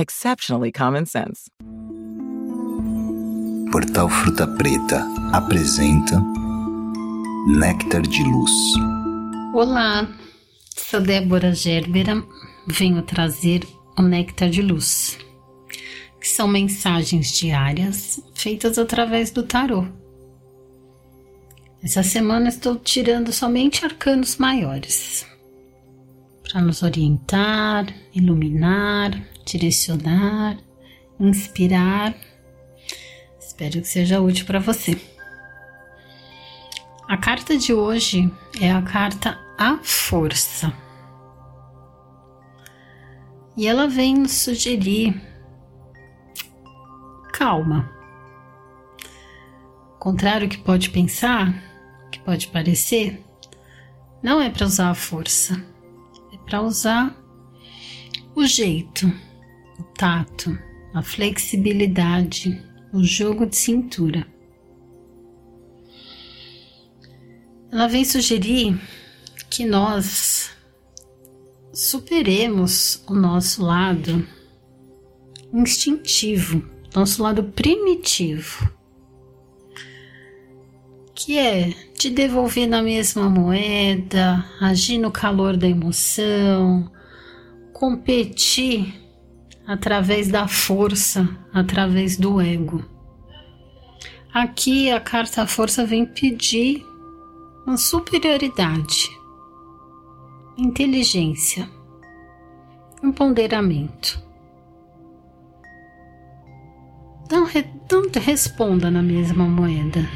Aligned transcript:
exceptionally 0.00 0.72
common 0.72 1.06
sense. 1.06 1.50
Portal 3.70 4.08
Fruta 4.08 4.46
Preta 4.46 5.06
apresenta 5.32 6.20
Néctar 7.46 8.02
de 8.02 8.22
Luz. 8.24 8.52
Olá, 9.54 10.08
sou 10.76 11.00
Débora 11.00 11.54
Gerbera. 11.54 12.22
Venho 12.66 13.02
trazer 13.02 13.66
o 13.96 14.02
Néctar 14.02 14.50
de 14.50 14.62
Luz, 14.62 15.18
que 16.20 16.26
são 16.26 16.48
mensagens 16.48 17.32
diárias 17.32 18.20
feitas 18.34 18.78
através 18.78 19.30
do 19.30 19.42
tarô. 19.42 19.86
Essa 21.82 22.02
semana 22.02 22.48
estou 22.48 22.76
tirando 22.76 23.32
somente 23.32 23.84
arcanos 23.84 24.36
maiores 24.36 25.26
para 26.42 26.60
nos 26.60 26.82
orientar, 26.82 27.86
iluminar, 28.14 29.12
direcionar, 29.50 30.58
inspirar. 31.18 32.14
Espero 33.38 33.80
que 33.80 33.88
seja 33.88 34.20
útil 34.20 34.46
para 34.46 34.58
você. 34.58 35.00
A 37.08 37.16
carta 37.16 37.56
de 37.56 37.74
hoje 37.74 38.32
é 38.60 38.70
a 38.70 38.82
carta 38.82 39.38
A 39.58 39.78
Força. 39.82 40.72
E 43.56 43.66
ela 43.66 43.88
vem 43.88 44.26
sugerir 44.28 45.20
calma. 47.32 47.90
Contrário 49.98 50.48
que 50.48 50.58
pode 50.58 50.90
pensar, 50.90 51.52
que 52.10 52.20
pode 52.20 52.46
parecer, 52.48 53.22
não 54.22 54.40
é 54.40 54.48
para 54.48 54.66
usar 54.66 54.90
a 54.90 54.94
força, 54.94 55.62
é 56.32 56.36
para 56.38 56.62
usar 56.62 57.14
o 58.34 58.44
jeito, 58.44 59.10
o 59.80 59.84
tato, 59.94 60.56
a 60.94 61.02
flexibilidade, 61.02 62.62
o 62.92 63.02
jogo 63.02 63.46
de 63.46 63.56
cintura. 63.56 64.26
Ela 67.72 67.88
vem 67.88 68.04
sugerir 68.04 68.80
que 69.48 69.64
nós 69.64 70.50
superemos 71.72 73.02
o 73.08 73.14
nosso 73.14 73.62
lado 73.64 74.26
instintivo, 75.52 76.68
nosso 76.94 77.22
lado 77.22 77.44
primitivo 77.44 78.80
que 81.22 81.36
é 81.36 81.70
te 81.94 82.08
devolver 82.08 82.66
na 82.66 82.82
mesma 82.82 83.28
moeda, 83.28 84.42
agir 84.58 84.96
no 84.96 85.10
calor 85.10 85.54
da 85.54 85.68
emoção, 85.68 86.90
competir 87.74 88.99
através 89.66 90.28
da 90.28 90.48
força, 90.48 91.28
através 91.52 92.16
do 92.16 92.40
ego. 92.40 92.84
Aqui 94.32 94.90
a 94.90 95.00
carta 95.00 95.46
força 95.46 95.84
vem 95.84 96.06
pedir 96.06 96.84
uma 97.66 97.76
superioridade, 97.76 99.10
inteligência, 100.56 101.68
um 103.02 103.12
ponderamento. 103.12 104.22
Não, 107.30 107.46
não 107.90 108.20
responda 108.20 108.90
na 108.90 109.02
mesma 109.02 109.44
moeda. 109.44 110.08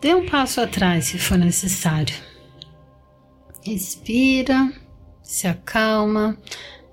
Dê 0.00 0.14
um 0.14 0.26
passo 0.26 0.60
atrás 0.60 1.06
se 1.06 1.18
for 1.18 1.38
necessário. 1.38 2.14
Respira, 3.64 4.72
se 5.22 5.46
acalma, 5.46 6.36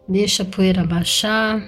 deixa 0.09 0.41
a 0.41 0.45
poeira 0.45 0.83
baixar. 0.83 1.63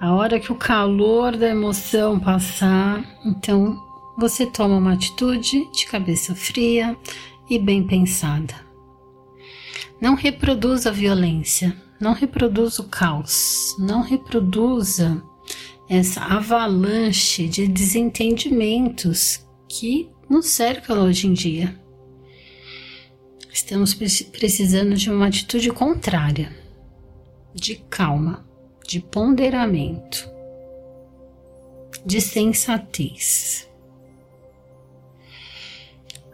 A 0.00 0.14
hora 0.14 0.38
que 0.38 0.52
o 0.52 0.56
calor 0.56 1.36
da 1.36 1.48
emoção 1.48 2.18
passar, 2.18 3.04
então 3.26 3.76
você 4.16 4.46
toma 4.46 4.76
uma 4.76 4.94
atitude 4.94 5.70
de 5.72 5.86
cabeça 5.86 6.34
fria 6.34 6.96
e 7.50 7.58
bem 7.58 7.86
pensada. 7.86 8.54
Não 10.00 10.14
reproduza 10.14 10.88
a 10.88 10.92
violência, 10.92 11.76
não 12.00 12.14
reproduza 12.14 12.80
o 12.80 12.88
caos, 12.88 13.76
não 13.78 14.00
reproduza 14.00 15.22
essa 15.88 16.22
avalanche 16.22 17.48
de 17.48 17.66
desentendimentos 17.66 19.44
que 19.68 20.08
nos 20.28 20.46
cercam 20.46 21.04
hoje 21.04 21.26
em 21.26 21.32
dia. 21.34 21.78
Estamos 23.52 23.92
precisando 23.92 24.94
de 24.94 25.10
uma 25.10 25.26
atitude 25.26 25.70
contrária, 25.70 26.59
de 27.54 27.76
calma, 27.88 28.44
de 28.86 29.00
ponderamento, 29.00 30.28
de 32.04 32.20
sensatez. 32.20 33.68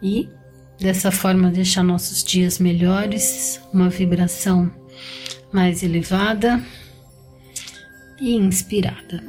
E 0.02 0.28
dessa 0.78 1.10
forma 1.10 1.50
deixar 1.50 1.82
nossos 1.82 2.22
dias 2.22 2.58
melhores, 2.58 3.60
uma 3.72 3.88
vibração 3.88 4.70
mais 5.52 5.82
elevada 5.82 6.62
e 8.20 8.34
inspirada. 8.34 9.22